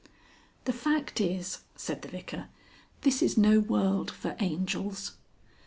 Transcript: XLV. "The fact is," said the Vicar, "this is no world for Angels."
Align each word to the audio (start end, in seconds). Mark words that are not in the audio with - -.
XLV. 0.01 0.07
"The 0.65 0.73
fact 0.73 1.21
is," 1.21 1.59
said 1.75 2.01
the 2.01 2.07
Vicar, 2.07 2.47
"this 3.01 3.21
is 3.21 3.37
no 3.37 3.59
world 3.59 4.09
for 4.09 4.35
Angels." 4.39 5.11